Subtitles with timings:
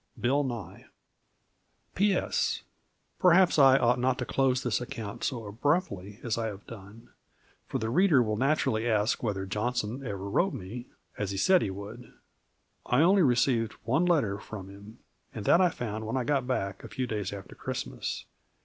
[0.19, 0.87] BILL NYE.
[1.93, 2.15] P.
[2.15, 2.63] S.
[3.19, 7.09] Perhaps I ought not to close this account so abruptly as I have done,
[7.67, 10.87] for the reader will naturally ask whether Johnson ever wrote me,
[11.19, 12.11] as he said he would.
[12.83, 14.97] I only received one letter from him,
[15.35, 18.25] and that I found when I got back, a few days after Christmas.